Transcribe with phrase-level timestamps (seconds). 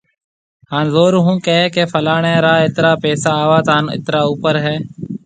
[0.71, 4.53] هان زور ھونڪي هي ڪي فلاڻي جي را ايترا پئسا آوت هان اترا اوپر